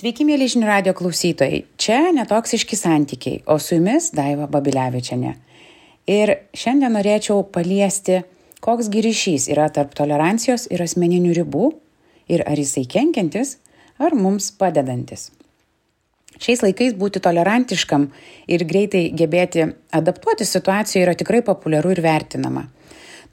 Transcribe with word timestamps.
Sveiki, 0.00 0.24
mėly 0.24 0.46
žinių 0.48 0.64
radio 0.64 0.92
klausytojai. 0.96 1.58
Čia 1.76 1.98
netoksiški 2.16 2.72
santykiai, 2.78 3.42
o 3.44 3.58
su 3.60 3.74
jumis 3.74 4.06
Daiva 4.16 4.46
Babilevičiane. 4.48 5.34
Ir 6.08 6.30
šiandien 6.56 6.94
norėčiau 6.96 7.42
paliesti, 7.52 8.22
koks 8.64 8.88
ryšys 8.88 9.50
yra 9.52 9.66
tarp 9.68 9.92
tolerancijos 9.98 10.70
ir 10.72 10.80
asmeninių 10.80 11.34
ribų 11.36 11.66
ir 12.32 12.46
ar 12.48 12.56
jisai 12.56 12.86
kenkiantis, 12.88 13.58
ar 14.00 14.16
mums 14.16 14.48
padedantis. 14.56 15.26
Šiais 16.40 16.64
laikais 16.64 16.96
būti 16.96 17.20
tolerantiškam 17.20 18.06
ir 18.48 18.64
greitai 18.64 19.10
gebėti 19.12 19.66
adaptuoti 19.92 20.48
situacijoje 20.48 21.04
yra 21.04 21.12
tikrai 21.12 21.42
populiaru 21.44 21.92
ir 21.92 22.00
vertinama. 22.08 22.70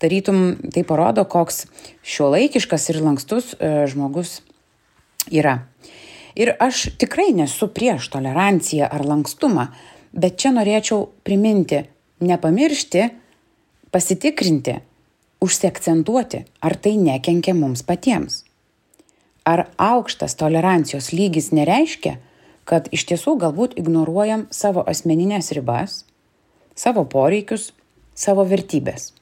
Tarytum 0.04 0.44
tai 0.68 0.84
parodo, 0.84 1.24
koks 1.24 1.64
šiuolaikiškas 2.04 2.90
ir 2.92 3.02
lankstus 3.08 3.54
e, 3.56 3.72
žmogus 3.88 4.42
yra. 5.32 5.62
Ir 6.38 6.54
aš 6.62 6.88
tikrai 7.02 7.32
nesu 7.34 7.70
prieš 7.74 8.12
toleranciją 8.14 8.90
ar 8.94 9.06
lankstumą, 9.06 9.72
bet 10.14 10.38
čia 10.38 10.52
norėčiau 10.54 11.08
priminti, 11.26 11.82
nepamiršti, 12.22 13.08
pasitikrinti, 13.92 14.78
užsiakcentuoti, 15.42 16.44
ar 16.62 16.78
tai 16.78 16.94
nekenkia 17.02 17.56
mums 17.58 17.82
patiems. 17.86 18.44
Ar 19.48 19.66
aukštas 19.82 20.36
tolerancijos 20.38 21.10
lygis 21.16 21.50
nereiškia, 21.56 22.18
kad 22.68 22.90
iš 22.92 23.08
tiesų 23.10 23.38
galbūt 23.42 23.78
ignoruojam 23.80 24.46
savo 24.52 24.84
asmeninės 24.84 25.54
ribas, 25.56 26.02
savo 26.76 27.06
poreikius, 27.08 27.72
savo 28.14 28.44
vertybės. 28.46 29.14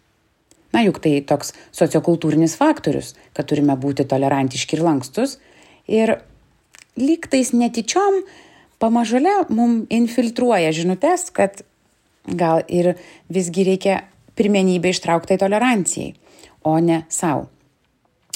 Na 0.74 0.82
juk 0.84 1.00
tai 1.04 1.20
toks 1.24 1.54
sociokultūrinis 1.76 2.58
faktorius, 2.60 3.14
kad 3.32 3.48
turime 3.48 3.78
būti 3.80 4.04
tolerantiški 4.10 4.76
ir 4.76 4.84
lankstus 4.84 5.38
ir 5.88 6.18
lygtais 7.00 7.54
netyčiom 7.54 8.22
pamažule 8.80 9.34
mum 9.50 9.86
infiltruoja 9.90 10.72
žinutes, 10.76 11.30
kad 11.36 11.64
gal 12.26 12.64
ir 12.68 12.96
visgi 13.30 13.66
reikia 13.68 14.04
pirmenybę 14.36 14.92
ištrauktai 14.92 15.38
tolerancijai, 15.40 16.16
o 16.64 16.80
ne 16.80 17.04
savo. 17.10 17.50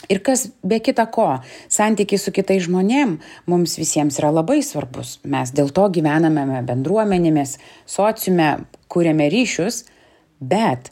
Ir 0.10 0.22
kas 0.26 0.48
be 0.66 0.80
kita 0.82 1.06
ko, 1.12 1.28
santykiai 1.70 2.22
su 2.22 2.32
kitais 2.34 2.64
žmonėm 2.66 3.18
mums 3.52 3.76
visiems 3.78 4.18
yra 4.22 4.32
labai 4.34 4.62
svarbus. 4.66 5.18
Mes 5.28 5.52
dėl 5.54 5.74
to 5.76 5.90
gyvename 5.94 6.64
bendruomenėmis, 6.66 7.58
sociume, 7.86 8.48
kūrėme 8.90 9.28
ryšius, 9.30 9.84
bet 10.40 10.90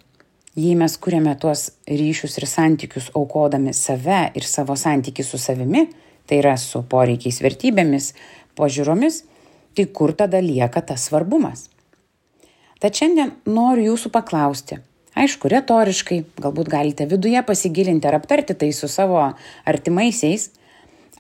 jei 0.58 0.76
mes 0.78 0.98
kūrėme 1.02 1.34
tuos 1.40 1.72
ryšius 1.88 2.38
ir 2.42 2.48
santykius 2.52 3.10
aukodami 3.18 3.74
save 3.74 4.28
ir 4.38 4.46
savo 4.46 4.76
santykių 4.78 5.26
su 5.26 5.40
savimi, 5.42 5.88
tai 6.28 6.42
yra 6.42 6.58
su 6.60 6.84
poreikiais 6.84 7.40
vertybėmis, 7.44 8.12
požiūromis, 8.58 9.24
tai 9.78 9.88
kur 9.94 10.14
tada 10.18 10.42
lieka 10.44 10.84
tas 10.86 11.08
svarbumas? 11.08 11.68
Tad 12.82 12.94
šiandien 12.98 13.34
noriu 13.50 13.94
jūsų 13.94 14.12
paklausti, 14.14 14.78
aišku, 15.18 15.50
retoriškai, 15.50 16.20
galbūt 16.44 16.70
galite 16.70 17.08
viduje 17.10 17.42
pasigilinti 17.46 18.10
ar 18.10 18.20
aptarti 18.20 18.54
tai 18.54 18.70
su 18.76 18.90
savo 18.92 19.24
artimaisiais, 19.66 20.52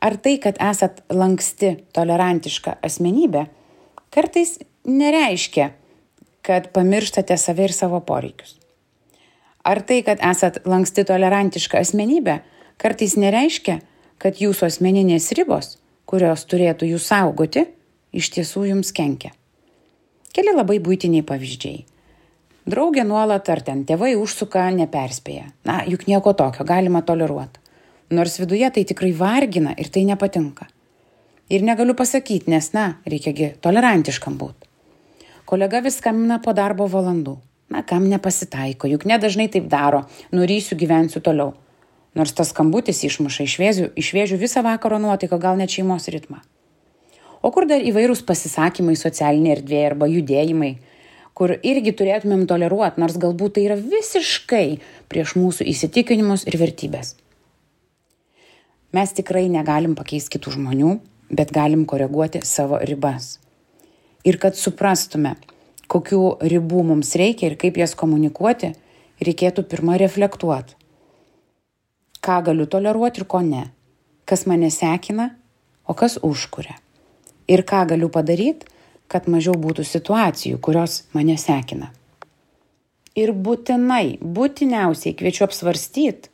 ar 0.02 0.19
tai, 0.22 0.38
kad 0.41 0.59
esat 0.61 1.02
lanksti, 1.09 1.73
tolerantiška 1.97 2.77
asmenybė, 2.86 3.47
kartais 4.14 4.58
nereiškia, 4.86 5.71
kad 6.45 6.69
pamirštate 6.75 7.36
save 7.42 7.67
ir 7.67 7.75
savo 7.75 7.99
poreikius. 8.05 8.55
Ar 9.67 9.81
tai, 9.83 9.99
kad 10.05 10.21
esat 10.23 10.61
lanksti, 10.69 11.03
tolerantiška 11.09 11.81
asmenybė, 11.81 12.38
kartais 12.80 13.17
nereiškia, 13.19 13.81
kad 14.22 14.40
jūsų 14.42 14.68
asmeninės 14.68 15.30
ribos, 15.38 15.76
kurios 16.10 16.46
turėtų 16.50 16.90
jūs 16.94 17.10
saugoti, 17.12 17.68
iš 18.14 18.32
tiesų 18.36 18.68
jums 18.72 18.94
kenkia. 18.96 19.34
Keli 20.34 20.54
labai 20.56 20.80
būtiniai 20.84 21.26
pavyzdžiai. 21.26 21.84
Draugė 22.68 23.06
nuolat 23.08 23.48
ar 23.50 23.62
ten 23.64 23.86
tėvai 23.88 24.16
užsuka 24.20 24.66
neperspėja. 24.76 25.45
Na, 25.66 25.80
juk 25.88 26.04
nieko 26.10 26.33
tokio 26.36 26.66
galima 26.67 27.02
toleruoti. 27.06 27.61
Nors 28.11 28.38
viduje 28.39 28.67
tai 28.76 28.83
tikrai 28.88 29.14
vargina 29.16 29.73
ir 29.80 29.89
tai 29.92 30.04
nepatinka. 30.08 30.67
Ir 31.52 31.64
negaliu 31.64 31.95
pasakyti, 31.95 32.52
nes, 32.52 32.73
na, 32.76 32.98
reikiagi 33.08 33.54
tolerantiškam 33.64 34.36
būti. 34.39 34.67
Kolega 35.48 35.80
vis 35.83 36.02
skambina 36.02 36.42
po 36.44 36.52
darbo 36.56 36.89
valandų. 36.92 37.38
Na, 37.72 37.83
kam 37.88 38.08
nepasitaiko, 38.11 38.88
juk 38.92 39.08
nedažnai 39.08 39.48
taip 39.52 39.67
daro, 39.72 40.06
nurysiu 40.36 40.76
gyvensiu 40.80 41.23
toliau 41.23 41.54
nors 42.16 42.34
tas 42.34 42.52
skambutis 42.54 43.04
išmuša 43.04 43.45
iš 43.48 43.56
vėžių, 43.62 43.88
iš 44.00 44.12
vėžių 44.16 44.38
visą 44.42 44.64
vakaro 44.66 45.00
nuotaiką, 45.02 45.40
gal 45.42 45.58
net 45.60 45.73
šeimos 45.73 46.08
ritmą. 46.14 46.42
O 47.45 47.52
kur 47.54 47.68
dar 47.70 47.84
įvairūs 47.86 48.23
pasisakymai 48.28 48.95
socialinėje 48.98 49.60
erdvėje 49.60 49.90
arba 49.92 50.08
judėjimai, 50.10 50.72
kur 51.38 51.54
irgi 51.54 51.94
turėtumėm 51.94 52.48
toleruoti, 52.50 53.02
nors 53.02 53.18
galbūt 53.22 53.58
tai 53.58 53.68
yra 53.68 53.78
visiškai 53.78 54.80
prieš 55.12 55.36
mūsų 55.38 55.68
įsitikinimus 55.70 56.48
ir 56.50 56.58
vertybės. 56.58 57.14
Mes 58.95 59.14
tikrai 59.14 59.45
negalim 59.52 59.94
pakeisti 60.00 60.38
kitų 60.38 60.56
žmonių, 60.56 60.95
bet 61.30 61.52
galim 61.54 61.86
koreguoti 61.86 62.42
savo 62.48 62.80
ribas. 62.82 63.36
Ir 64.26 64.39
kad 64.42 64.58
suprastume, 64.58 65.36
kokių 65.92 66.24
ribų 66.42 66.82
mums 66.88 67.14
reikia 67.20 67.52
ir 67.52 67.60
kaip 67.62 67.78
jas 67.78 67.94
komunikuoti, 68.00 68.74
reikėtų 69.22 69.68
pirmą 69.70 70.00
reflektuoti 70.02 70.77
ką 72.27 72.42
galiu 72.49 72.67
toleruoti 72.67 73.23
ir 73.23 73.27
ko 73.32 73.42
ne, 73.45 73.64
kas 74.27 74.45
mane 74.49 74.70
sekina, 74.73 75.30
o 75.88 75.95
kas 75.95 76.17
užkuria. 76.23 76.76
Ir 77.48 77.64
ką 77.64 77.86
galiu 77.93 78.10
padaryti, 78.11 78.67
kad 79.08 79.30
mažiau 79.32 79.55
būtų 79.55 79.86
situacijų, 79.88 80.60
kurios 80.60 81.05
mane 81.15 81.38
sekina. 81.39 81.93
Ir 83.17 83.32
būtinai, 83.32 84.20
būtiniausiai 84.20 85.15
kviečiu 85.17 85.48
apsvarstyti, 85.48 86.30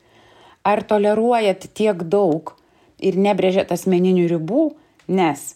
ar 0.66 0.82
toleruojat 0.90 1.70
tiek 1.78 2.02
daug 2.10 2.56
ir 3.04 3.20
nebrėžiat 3.20 3.72
asmeninių 3.76 4.26
ribų, 4.34 4.66
nes, 5.14 5.54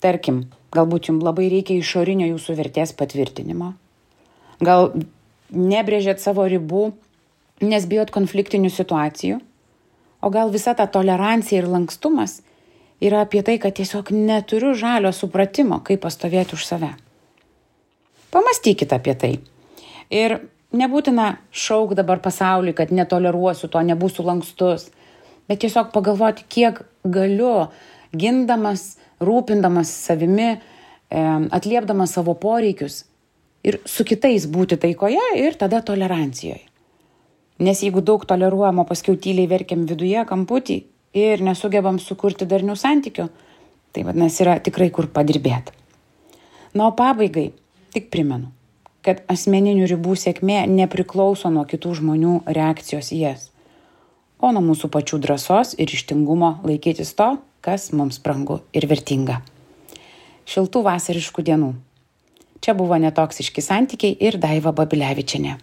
tarkim, 0.00 0.46
galbūt 0.74 1.10
jums 1.10 1.26
labai 1.26 1.50
reikia 1.52 1.76
išorinio 1.78 2.32
jūsų 2.32 2.56
vertės 2.58 2.94
patvirtinimo. 2.96 3.74
Gal 4.64 4.94
nebrėžiat 5.52 6.22
savo 6.22 6.46
ribų, 6.48 6.92
nes 7.62 7.86
bijot 7.90 8.10
konfliktinių 8.14 8.72
situacijų 8.72 9.42
o 10.24 10.30
gal 10.32 10.50
visa 10.50 10.72
ta 10.74 10.86
tolerancija 10.88 11.60
ir 11.60 11.68
lankstumas 11.68 12.40
yra 13.04 13.20
apie 13.24 13.42
tai, 13.44 13.58
kad 13.60 13.76
tiesiog 13.76 14.10
neturiu 14.16 14.72
žalio 14.78 15.12
supratimo, 15.12 15.82
kaip 15.84 16.00
pastovėti 16.06 16.56
už 16.56 16.64
save. 16.64 16.90
Pamastykite 18.32 18.96
apie 18.96 19.14
tai. 19.20 19.32
Ir 20.08 20.38
nebūtina 20.72 21.34
šauk 21.52 21.92
dabar 21.98 22.22
pasauliui, 22.24 22.74
kad 22.76 22.92
netoleruosiu 22.94 23.68
to, 23.68 23.82
nebūsiu 23.84 24.24
lankstus, 24.26 24.88
bet 25.50 25.60
tiesiog 25.64 25.92
pagalvoti, 25.92 26.46
kiek 26.48 26.80
galiu, 27.04 27.68
gindamas, 28.16 28.94
rūpindamas 29.20 29.90
savimi, 30.08 30.54
atliepdamas 31.10 32.16
savo 32.16 32.34
poreikius 32.40 33.04
ir 33.64 33.82
su 33.88 34.06
kitais 34.08 34.48
būti 34.50 34.80
taikoje 34.80 35.34
ir 35.40 35.58
tada 35.60 35.82
tolerancijoje. 35.84 36.64
Nes 37.58 37.82
jeigu 37.82 38.02
daug 38.02 38.24
toleruojam, 38.26 38.80
o 38.82 38.84
paskui 38.88 39.14
tyliai 39.14 39.46
verkiam 39.50 39.84
viduje, 39.86 40.18
kamputį 40.26 40.80
ir 41.14 41.42
nesugebam 41.46 42.00
sukurti 42.02 42.48
darnių 42.50 42.74
santykių, 42.74 43.28
tai 43.94 44.02
vadinasi 44.02 44.42
yra 44.42 44.58
tikrai 44.58 44.90
kur 44.90 45.06
padirbėti. 45.06 45.74
Na, 46.74 46.88
o 46.88 46.92
pabaigai 46.98 47.52
tik 47.94 48.08
primenu, 48.10 48.50
kad 49.06 49.22
asmeninių 49.30 49.86
ribų 49.92 50.16
sėkmė 50.18 50.64
nepriklauso 50.66 51.52
nuo 51.54 51.62
kitų 51.70 51.94
žmonių 52.00 52.40
reakcijos 52.56 53.12
į 53.14 53.18
jas, 53.20 53.44
o 54.42 54.50
nuo 54.50 54.64
mūsų 54.72 54.90
pačių 54.90 55.20
drąsos 55.22 55.76
ir 55.78 55.94
ištingumo 55.94 56.56
laikytis 56.66 57.14
to, 57.14 57.36
kas 57.62 57.92
mums 57.94 58.18
brangu 58.24 58.58
ir 58.74 58.88
vertinga. 58.90 59.38
Šiltų 60.50 60.82
vasariškų 60.84 61.44
dienų. 61.46 61.70
Čia 62.64 62.74
buvo 62.76 62.98
netoksiški 63.00 63.62
santykiai 63.64 64.18
ir 64.26 64.40
Daiva 64.42 64.74
Babilevičiane. 64.74 65.54